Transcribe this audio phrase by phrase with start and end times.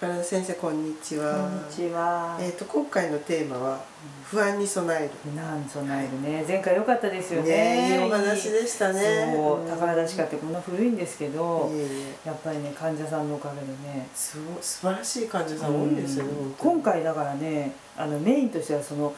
[0.00, 1.34] 高田先生こんにちは。
[1.34, 2.38] こんにちは。
[2.40, 3.84] えっ、と今回のテーマは
[4.24, 5.10] 不安に備える。
[5.30, 6.42] 不安備えるね。
[6.48, 7.50] 前回良かったですよね。
[7.50, 9.34] ねいいお話でしたね。
[9.36, 11.86] そう宝田歯科ってこんな古いんですけど、いえい
[12.24, 14.08] えやっぱりね患者さんのおかげでね。
[14.14, 16.30] すご素晴らしい患者さん多いですよね。
[16.30, 19.12] うん今回だからねあのメインとしてはその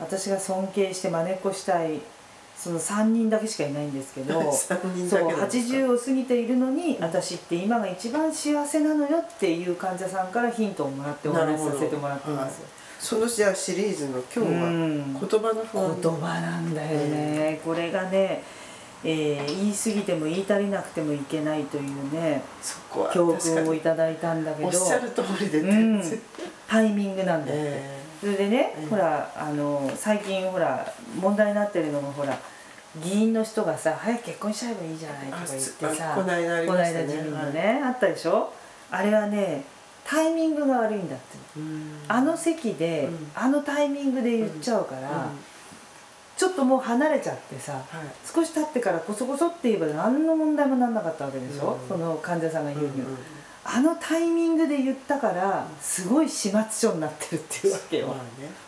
[0.00, 2.00] 私が尊敬して真似っこしたい
[2.62, 7.04] その3人だけしかいないんですけど そうだけなんですか？80を過ぎているのに、うん。
[7.04, 12.60] 私って今が一番幸せなのよっていう患者さんからヒントをもらってお話しさせてもらってます。
[13.00, 15.12] そのじゃあシリーズの今日はうん。
[15.14, 15.98] 言葉の不安。
[16.00, 18.44] 言葉なんだよね、これがね、
[19.02, 22.40] えー言い過ぎても言い足りなくてもいけないというね
[23.12, 24.68] 教訓をいにただいたんだけど。
[24.68, 26.20] おっしゃる通りでうん。
[26.68, 28.88] タイミングなんだって、えそれでね、うん。
[28.90, 30.86] ほらあの最近ほら
[31.20, 32.38] 問題になってるのがほら
[33.02, 37.06] 議員の人がさ早く結婚しちゃえばいいじゃないとかあ言すってさあこの間ありこのましたね。
[37.06, 38.52] 間自民のね、あったでしょ？
[38.92, 39.64] あれはね
[40.04, 41.24] タイミングが悪いんだって。
[41.56, 41.98] うん。
[42.06, 43.30] あの席で、うん。
[43.34, 45.38] あのタイミングで言っちゃうから、うん。
[46.36, 47.82] ちょっともう離れちゃってさはい。
[48.24, 51.88] 少し経ってからこそこそって言えば何の問題もなんなかったわけでしょ、うん。
[51.88, 53.18] その患者さんが言うには、うんうん
[53.64, 58.16] あのタイミングで言ったからすごい始末書になってるっていうわけよ、まあ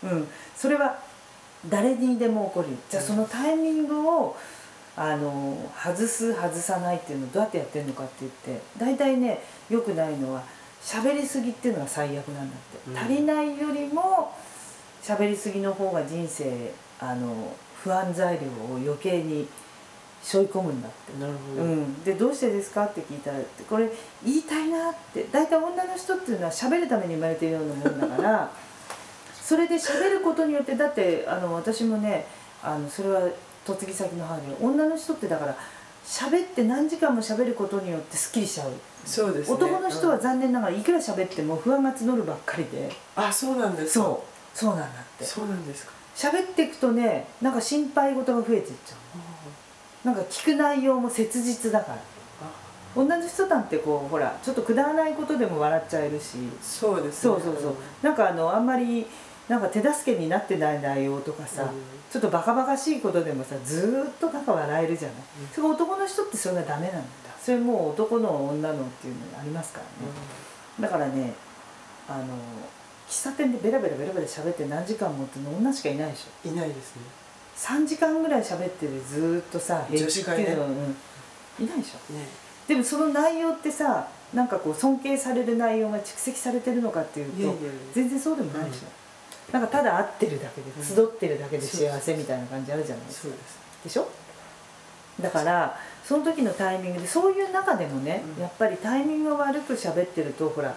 [0.06, 0.14] ね。
[0.14, 0.98] うん、それは
[1.68, 2.68] 誰にでも起こる。
[2.88, 4.36] じゃあそのタイミングを
[4.96, 10.44] あの外す外さないっていうのをどうやってやってるのかって言って大体ねよくないのは
[10.80, 12.98] 喋りすぎっていうのが最悪なんだって、うん。
[12.98, 14.32] 足りないよりも
[15.02, 19.48] 喋りすぎの方が人生あの不安材料を余計に
[20.24, 21.20] 背負い込むんだって。
[21.20, 21.62] なるほど。
[21.62, 23.90] うん、でどうしてですかって聞いたらこれ
[24.24, 28.50] 言いたいなって大体女の人っていうのは喋るために生まれてるようなもんだから
[29.42, 32.26] それで喋ることによってだってあの私もね
[32.62, 33.20] あのそれは
[33.68, 35.56] 嫁ぎ先の母に女の人ってだから
[36.06, 38.72] 喋って何時間も喋ることによってすっきりしちゃう、
[39.06, 39.54] そうですね。
[39.54, 44.04] 男の人はうん残念ながらいくら喋っても不安が募るばっかりであそうなんですか。
[44.04, 45.92] そうそうなんだってそうなんですか。
[46.14, 49.33] 喋っていくとねなんか心配事が増えていっちゃう
[50.04, 51.98] なんか聞く内容も切実だから。
[52.94, 56.36] 女の人なんてこうほらちょっとくだらないことでも笑っちゃえるし。
[56.62, 57.34] そうですね。
[57.34, 57.74] そうそうそう。
[58.02, 59.06] なんかあのあんまり
[59.48, 61.68] なんか手助けになってない内容とかさ、うん。
[62.10, 65.48] ちょっとバカバカしいことでもさずーっとなんか笑えるじゃない、うん。
[65.48, 67.02] それ男の人ってそれがダメなんだ。
[67.42, 70.12] それもう男の女のっていうのがありますからね、
[70.80, 71.34] だからね
[72.08, 72.24] あの
[73.08, 76.48] 喫茶店でベラベラベラベラ喋って何時間もっての女しかいないでしょ。
[76.48, 77.02] いないですね。
[77.56, 80.74] 3時間ぐらい喋っててずーっとさ平気っていうのはうん
[81.64, 82.12] いないでしょ。
[82.12, 82.26] ね。
[82.66, 87.56] でもその内容ってさなんかこう尊敬される内容が蓄積されてるのかっていうと
[87.92, 90.84] 全然そうでもないでしょ、なんかただ会ってるだけでうん。
[90.84, 93.34] 集ってるだけで幸せみたいな感じあるじゃないですか。
[93.84, 94.08] でしょ？
[95.20, 98.42] だからその時のタイミングでそういう中でもね、うん。
[98.42, 100.74] やっぱりタイミングが悪く喋ってるとほら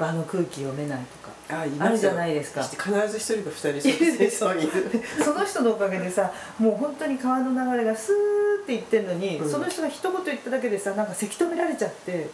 [0.00, 2.62] 場の空気読めないとかあいあるじゃないですか。
[2.62, 4.30] 必ず一人か二人
[5.22, 9.50] その人のおかげでさもう本当に川の流れがスーっていってんのに、うん。
[9.50, 12.30] その人が一言言っただけでさなんかせき止められちゃって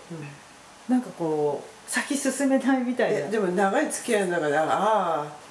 [0.88, 3.18] なんかこう先進めないみたいな。
[3.18, 5.45] えでも長い付き合いの中でああ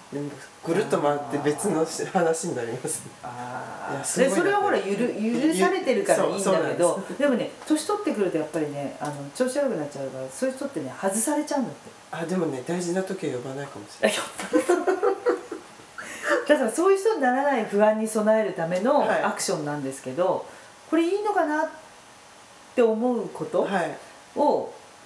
[0.65, 3.11] ぐるっと回って別の話になりますね。
[3.23, 5.13] あーいやすごいなでそれはほらゆる
[5.49, 11.79] 許されてるからいいんだけどでもね年取ってくるとやっぱりねあの調子悪くなっちゃうからそういう人ってね外されちゃうんだって
[12.11, 14.17] あでもね大事な時は呼ばないかもしれない。
[16.47, 20.45] だからそういう人にならない不安に備えるためのはいアクションなんですけど、
[20.89, 21.69] これいいのかなっ
[22.75, 23.97] て思うことはい。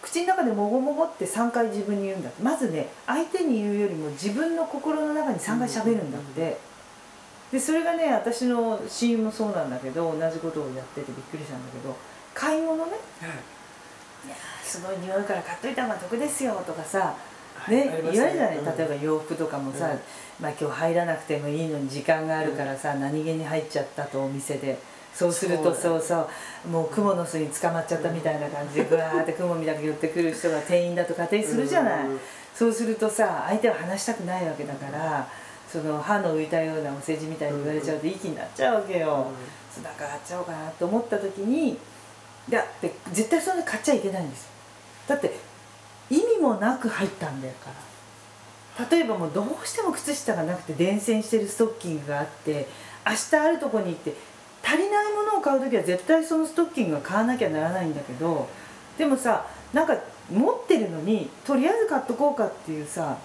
[0.01, 6.57] を口の中でもごもごって3回自分に言うんだまずね相手に言うよりも自分の心の中に3回喋るんだって、
[7.51, 11.95] でそれがね私の親友もそうなんだけど同じことをやっててびっくりしたんだけど
[12.33, 12.91] 買い物ね。
[12.91, 13.29] はい。
[14.27, 17.16] いやーすごい匂いから買っといた方が得ですよとかさ
[17.55, 18.78] はいねあります言われるじゃない、うん。
[18.78, 19.99] 例えば洋服とかもさ、うん。
[20.40, 24.78] まあ、今日入らなくてもいいのに時間があるからさ、何気に入っちゃったとお店で
[25.14, 26.29] そうするとそそううそ
[26.66, 26.70] う。
[26.70, 32.20] もう蜘蛛の巣に捕まっちゃったみたいな感じで ぐわーって蜘蛛みたく寄ってくる人が店員だと仮定するじゃない、うん
[32.59, 35.26] そうするとさ相手は話したくないわけだから、
[35.72, 39.28] その歯の浮いたようなお世辞みたいに言われちゃうといい気になっちゃうわけよ、
[39.73, 41.78] そうだから買っちゃおうかなと思った時にい
[42.50, 44.50] やで絶対それ買っちゃいけないんですよ。
[45.08, 45.32] だって
[46.09, 47.70] 意味もなく入ったんだか
[48.78, 48.88] ら。
[48.91, 52.67] 例えばもうどうしても靴下がなくて伝染してるストッキングがあって
[53.05, 54.14] 明日あるとこに行って
[54.69, 58.47] 足りないものを買う時は絶対そのストッキングは買わなきゃならないんだけど
[58.97, 59.97] でもさなんか
[60.31, 63.17] 持ってるのにとりあえず買っとこうかっていうさ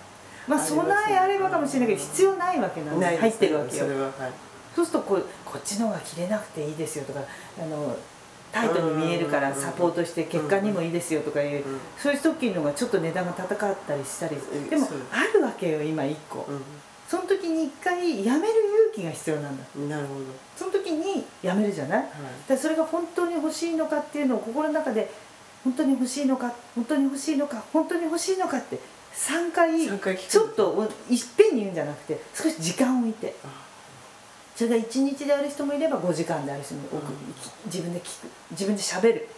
[0.49, 3.85] まあ備えあればかもしれないけど必要ないわけなんで入ってるわけよ。
[3.85, 4.13] それははい。
[4.75, 7.21] そうするとこうこっちの方が着れなくていいですよとか
[7.61, 7.97] あの
[8.53, 16.47] タイトに見えるからうんサポートして結果にもいいですよとかいう、うんそういう時のがちょっと値段が高かったりしたりうんでもあるわけよ今1個、
[17.09, 19.65] その時に1回やめる勇気が必要なんだ。
[19.77, 20.21] うんなるほど。
[20.57, 21.99] その時にやめるじゃない？
[22.01, 22.09] はい。
[22.49, 25.11] だそれが本当に欲しいのかっていうのを心の中で
[25.63, 28.79] 本当に欲しいのか本当に欲しいのか本当に欲しいのかって
[29.15, 29.87] 3回
[30.17, 33.35] ちょっといっぺんに言うんじゃなくて少し時間を置いて。
[33.45, 33.65] あ
[34.57, 37.35] それが1日である人もいれば5時間である人も多く、うん。
[37.67, 39.29] 自分で聞く自分でしゃべる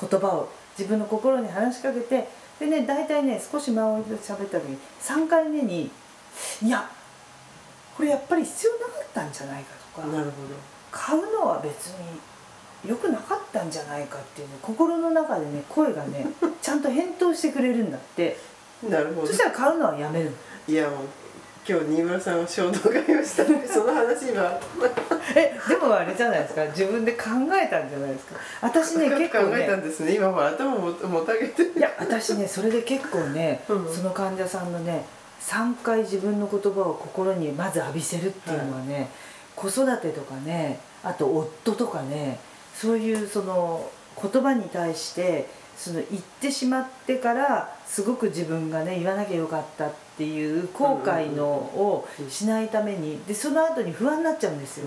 [0.00, 0.48] 言葉を
[0.78, 2.26] 自分の心に話しかけて
[2.58, 5.90] でね大体ね少し間を置いて喋った時に3回目に
[6.62, 6.88] 「いや
[7.96, 10.30] これやっぱり必要なかったんじゃないか」とかなるほ
[10.90, 12.20] 買うのは別に
[12.84, 16.26] 良くなかったんじゃないかっていうね心の中でね声がね
[16.62, 18.36] ちゃんと返答してくれるんだって。
[18.82, 19.26] どなるほど。
[19.26, 20.32] そしたら買うのはやめるの。
[20.68, 20.98] いやもう
[21.68, 24.60] 今日新村さんは衝動買いをしたんでその話は
[25.34, 26.64] えでもあれじゃないですか。
[26.66, 27.24] 自分で考
[27.54, 28.36] えたんじゃないですか。
[28.60, 31.62] 私ね結構考えたねんですね今ほら頭ももたげて。
[31.62, 33.94] いや私ねそれで結構ね、うん。
[33.94, 35.04] その患者さんのね
[35.40, 39.08] 3回自分の言葉を心にまず浴びせるっていうのはね、
[39.54, 42.38] 子育てとかねあと夫とかね
[42.74, 43.90] そういうその
[44.20, 54.86] 言葉に対してその言ってしまってからすごく自分がね言わなきゃよかったっていう後悔のをしないためにでその後に不安になっちゃうんですよ。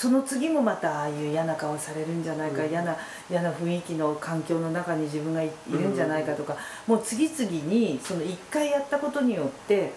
[0.00, 2.70] その次もまたああいう嫌な顔されるんじゃないか、うん。
[2.70, 2.96] 嫌な
[3.30, 6.56] 嫌な雰囲気の環境の中に自分がいいるんじゃないかとか、
[6.86, 9.92] もう次々にその一回やったことによって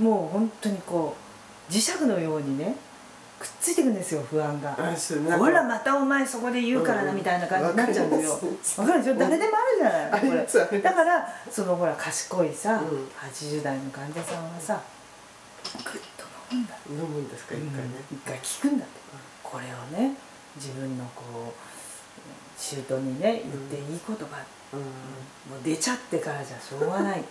[0.00, 1.14] もう本当にこ
[1.70, 2.74] う磁石のようにね
[3.38, 4.76] くっついてくんですよ不安が。
[5.38, 8.84] ほらまたお前そこで言うからなみたいな感じになっちゃうんですよ。
[8.84, 9.14] わかるでしょ？
[9.16, 10.20] 誰でもあるじゃない。
[10.20, 10.80] これ。
[10.80, 13.06] だからそのほら賢いさ、うん。
[13.30, 14.82] 80代の患者さんはさ
[15.84, 16.24] グッと。
[16.50, 16.74] 飲むんだ。
[16.90, 17.90] 飲むんですか一回ね。
[18.12, 18.83] 一回聞くんだ
[19.64, 20.14] れをね
[20.56, 21.74] 自分のこう
[22.56, 24.24] 舅にね言っていい言葉、
[24.72, 24.80] うん。
[24.80, 27.22] もう出ちゃってからじゃしょうがない。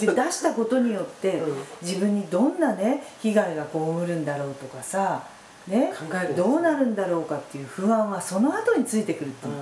[0.00, 1.64] で出したことによって、うん。
[1.82, 5.22] 自分にどんなね被害が被るんだろうとかさ
[5.66, 5.92] ね
[6.36, 9.54] どうなるんだろうかっていう不安はその後についてくるっていう。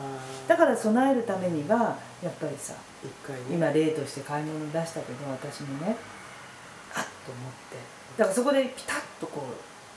[0.46, 2.74] だから備えるためにはやっぱりさ
[3.04, 3.42] 一回ね。
[3.50, 5.96] 今例として買い物出したけど私もね
[6.94, 7.76] あっと思って。
[8.16, 9.42] だからそこでピタッとこ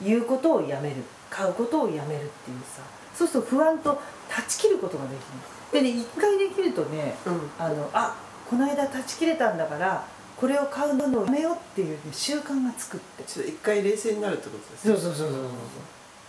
[0.01, 0.97] う言うことをやめる
[1.31, 2.83] 買うことをやめるっていうさ
[3.15, 3.99] そうすると不安と
[4.29, 5.81] 断ち切ることができる。
[5.81, 7.49] でね一回できるとねうん。
[7.57, 8.15] あのあ
[8.49, 10.05] この間断ち切れたんだから
[10.35, 13.23] これを買うのをやめようっていう、ね、習慣がつくって。
[13.23, 15.51] ちょっと一回冷静になるってことですそうそうそうそうそう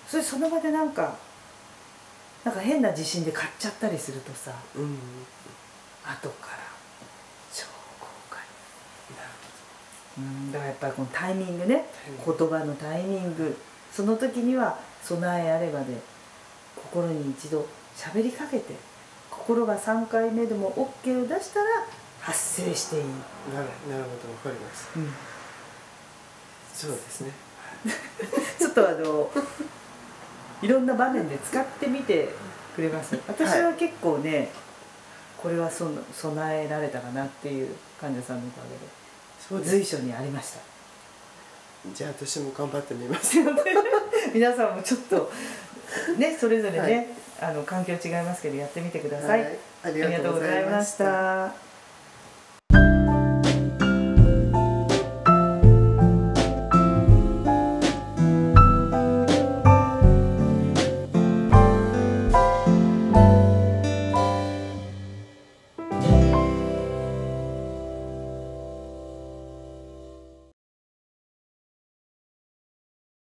[0.09, 1.17] それその場でなんか
[2.45, 4.83] なんか変な自信で買っちゃったりするとさうん。
[4.83, 4.99] うん
[6.05, 6.59] 後から
[7.55, 7.65] 超
[8.01, 8.35] 後悔
[9.17, 9.29] なる
[10.19, 11.85] うんだからやっぱりこのタイミングね
[12.27, 13.57] 言葉のタイミング。
[13.93, 15.97] その時には備えあればで
[16.77, 17.67] 心に一度
[17.97, 18.75] 喋りかけて
[19.31, 20.73] 心が3回目でも
[21.05, 21.67] OK を出したら
[22.21, 23.09] 発生していい、な
[23.61, 24.89] るなるほどわかります
[26.75, 27.33] そうですね。
[28.59, 29.31] ちょっとあの
[30.63, 32.29] いろんな場面で使ってみて
[32.77, 33.19] くれます？
[33.27, 34.51] 私は結構ね、
[35.37, 38.61] これはその備えられたかなっていう患者さんのおか
[39.51, 40.61] げで随所にありました。
[41.93, 43.37] じゃあ私も頑張ってみます
[44.35, 45.31] 皆さんもちょっと
[46.19, 46.79] ねそれぞれね、
[47.41, 47.51] はい。
[47.51, 49.59] あの環境違いますけどやってみてください、はい。
[49.85, 51.72] ありがとうござざいました